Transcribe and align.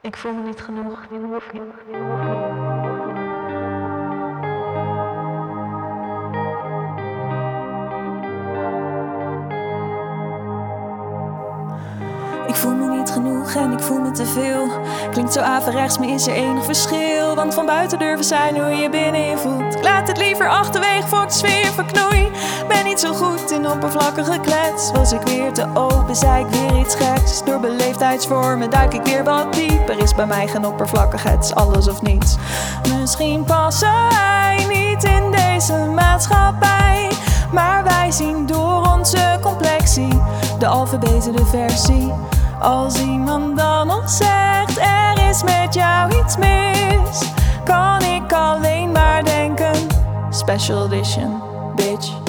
Ik 0.00 0.16
voel 0.16 0.32
me 0.32 0.42
niet 0.42 0.60
genoeg. 0.60 1.06
Ik 12.56 12.62
voel 12.62 12.74
me 12.74 12.96
niet 12.96 13.10
genoeg 13.10 13.54
en 13.54 13.72
ik 13.72 13.80
voel 13.80 14.00
me 14.00 14.10
te 14.10 14.26
veel. 14.26 14.68
Klinkt 15.10 15.32
zo 15.32 15.40
averechts, 15.40 15.98
maar 15.98 16.08
is 16.08 16.26
er 16.26 16.34
enig 16.34 16.64
verschil? 16.64 17.34
Want 17.34 17.54
van 17.54 17.66
buiten 17.66 17.98
durven 17.98 18.24
zijn 18.24 18.58
hoe 18.58 18.74
je 18.74 18.90
binnenin 18.90 19.38
voelt. 19.38 19.74
Ik 19.74 19.84
laat 19.84 20.08
het 20.08 20.16
liever 20.16 20.48
achterwege 20.48 21.08
voor 21.08 21.22
ik 21.22 21.28
de 21.28 21.34
sfeer 21.34 21.72
verknoei. 21.72 22.30
Ben 22.68 22.84
niet 22.84 23.00
zo 23.00 23.14
goed 23.14 23.50
in 23.50 23.70
oppervlakkige 23.70 24.40
klets. 24.40 24.90
Was 24.92 25.12
ik 25.12 25.20
weer 25.22 25.52
te 25.52 25.66
open, 25.74 26.16
zei 26.16 26.44
ik 26.44 26.50
weer 26.50 26.80
iets 26.80 26.94
geks. 26.94 27.44
Door 27.44 27.60
beleefdheidsvormen 27.60 28.70
duik 28.70 28.94
ik 28.94 29.04
weer 29.04 29.24
wat 29.24 29.52
dieper. 29.52 29.98
Is 29.98 30.14
bij 30.14 30.26
mij 30.26 30.46
geen 30.46 30.66
oppervlakkigheid, 30.66 31.54
alles 31.54 31.88
of 31.88 32.02
niets. 32.02 32.36
Misschien 33.00 33.44
passen 33.44 34.08
wij 34.08 34.66
niet 34.68 35.04
in 35.04 35.30
deze 35.30 35.74
maatschappij. 35.74 37.10
Maar 37.52 37.84
wij 37.84 38.10
zien 38.10 38.46
door 38.46 38.92
onze 38.96 39.38
complexie 39.40 40.22
de 40.58 40.66
alfabetende 40.66 41.44
versie. 41.46 42.12
Als 42.60 43.00
iemand 43.00 43.56
dan 43.56 43.86
nog 43.86 44.10
zegt 44.10 44.78
er 44.78 45.28
is 45.30 45.42
met 45.42 45.74
jou 45.74 46.22
iets 46.24 46.36
mis, 46.36 47.30
kan 47.64 48.02
ik 48.02 48.32
alleen 48.32 48.92
maar 48.92 49.24
denken: 49.24 49.74
Special 50.30 50.84
edition, 50.84 51.42
bitch. 51.74 52.25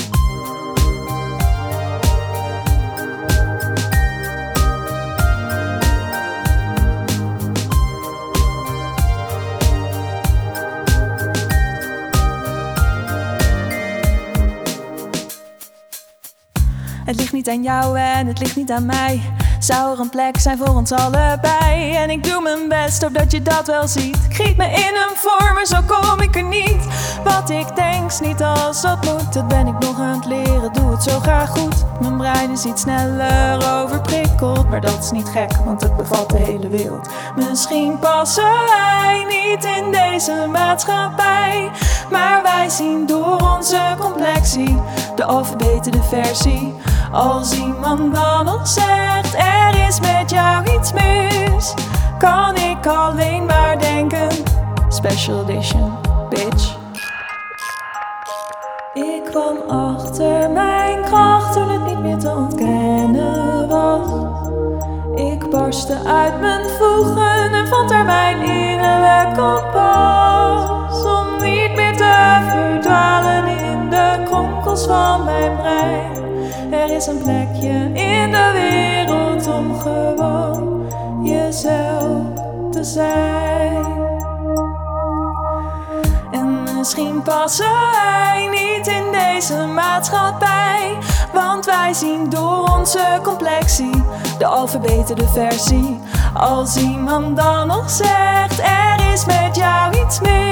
Het 17.08 17.16
ligt 17.16 17.34
niet 17.34 17.50
aan 17.50 17.64
jou 17.64 17.98
en 17.98 18.28
het 18.28 18.40
ligt 18.40 18.56
niet 18.56 18.72
aan 18.72 18.86
mij. 18.86 19.22
Zou 19.60 19.94
er 19.94 20.00
een 20.00 20.10
plek 20.10 20.40
zijn 20.40 20.58
voor 20.58 20.76
ons 20.76 20.92
allebei? 20.92 21.96
En 21.96 22.10
ik 22.10 22.24
doe 22.24 22.42
mijn 22.42 22.68
best 22.68 23.04
opdat 23.04 23.32
je 23.32 23.42
dat 23.42 23.68
wel 23.68 23.88
ziet. 23.88 24.18
Ik 24.30 24.36
giet 24.36 24.58
me 24.58 24.66
in 24.66 24.96
een 24.96 25.16
vorm, 25.16 25.54
maar 25.54 25.66
zo 25.66 25.78
kom 25.88 26.22
ik 26.22 26.36
er 26.36 26.44
niet. 26.44 26.88
Wat 27.24 27.50
ik 27.50 27.76
denk 27.76 28.12
is 28.12 28.20
niet 28.20 28.42
als 28.42 28.82
dat 28.82 29.06
moet. 29.06 29.34
Dat 29.34 29.48
ben 29.48 29.68
ik 29.68 29.80
nog 29.80 30.00
aan 30.00 30.16
het 30.16 30.26
leren, 30.26 30.74
doe 30.74 30.92
het 30.92 31.04
zo 31.04 31.20
graag 31.20 31.50
goed. 31.50 31.86
Mijn 32.00 32.18
brein 32.18 32.52
is 32.52 32.66
iets 32.66 32.82
sneller 32.82 33.84
overprikkeld. 33.84 34.70
Maar 34.70 34.82
dat 34.82 35.04
is 35.04 35.12
niet 35.12 35.28
gek, 35.30 35.52
want 35.66 35.82
het 35.82 35.98
bevalt 35.98 36.30
de 36.30 36.38
hele 36.38 36.68
wereld. 36.68 37.10
Misschien 37.36 38.00
passen 38.00 38.66
wij 38.68 39.26
niet 39.30 39.66
in 39.66 39.92
deze 39.92 40.48
maatschappij. 40.52 41.72
Maar 42.12 42.44
wij 42.44 42.70
zien 42.70 43.06
door 43.06 43.56
onze 43.58 43.96
complexie 44.00 44.78
de 45.16 45.24
alfabetende 45.24 46.04
versie. 46.04 46.74
Als 47.12 47.54
iemand 47.54 48.16
dan 48.16 48.46
nog 48.46 48.68
zegt 48.68 49.36
er 49.36 49.88
is 49.88 50.00
met 50.00 50.30
jou 50.30 50.64
iets 50.78 50.94
mis, 50.94 51.74
kan 52.18 52.56
ik 52.56 52.88
alleen 52.88 53.46
maar 53.46 53.80
denken: 53.80 54.30
Special 54.90 55.46
edition, 55.48 55.98
bitch. 56.30 56.76
Ik 58.94 59.24
kwam 59.24 59.58
achter 59.68 60.50
mijn 60.50 61.04
kracht 61.04 61.54
toen 61.54 61.70
het 61.70 61.86
niet 61.86 62.00
meer 62.00 62.18
te 62.18 62.30
ontkennen 62.30 63.68
was. 63.68 64.26
Ik 65.16 65.50
barstte 65.50 65.98
uit 66.06 66.40
mijn 66.40 66.70
voegen 66.70 67.54
en 67.54 67.68
vond 67.68 67.92
er 67.92 68.06
mijn 68.06 68.42
innerlijk 68.42 69.36
kompas. 69.36 71.04
Om 71.06 71.42
niet 71.42 71.76
meer 71.76 71.98
te 71.98 72.38
verdwalen 72.52 73.48
in 73.48 73.90
de 73.90 74.24
kronkels 74.26 74.86
van 74.86 75.24
mijn 75.24 75.56
brein. 75.56 76.17
Er 76.88 76.96
is 76.96 77.06
een 77.08 77.18
plekje 77.18 77.92
in 77.94 78.32
de 78.32 78.52
wereld 78.54 79.48
om 79.48 79.80
gewoon 79.80 80.86
jezelf 81.24 82.24
te 82.72 82.84
zijn. 82.84 83.86
En 86.32 86.64
misschien 86.78 87.22
passen 87.22 87.66
wij 87.92 88.48
niet 88.52 88.88
in 88.88 89.04
deze 89.12 89.66
maatschappij. 89.66 90.98
Want 91.34 91.66
wij 91.66 91.94
zien 91.94 92.30
door 92.30 92.78
onze 92.78 93.20
complexie 93.24 94.04
de 94.38 94.46
alfabetende 94.46 95.28
versie. 95.28 96.00
Als 96.34 96.78
iemand 96.78 97.38
dan 97.38 97.68
nog 97.68 97.90
zegt 97.90 98.60
er 98.60 99.12
is 99.14 99.26
met 99.26 99.56
jou 99.56 100.06
iets 100.06 100.20
mis, 100.20 100.47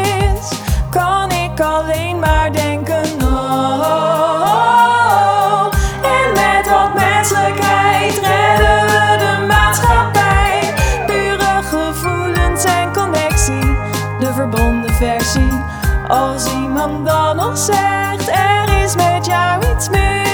Als 16.07 16.53
iemand 16.53 17.05
dan 17.05 17.35
nog 17.35 17.57
zegt 17.57 18.29
er 18.29 18.83
is 18.83 18.95
met 18.95 19.25
jou 19.25 19.71
iets 19.71 19.89
mis. 19.89 20.24